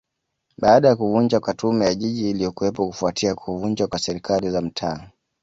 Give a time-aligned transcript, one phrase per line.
[0.57, 5.07] Baada ya kuvunjwa kwa Tume ya Jiji iliyokuwepo kufuatia kuvunjwa kwa Serikali za Mitaa